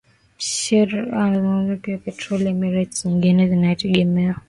[0.39, 1.01] Sharjah
[1.33, 4.35] zinazalisha pia petroli Emirati nyingine zinategemea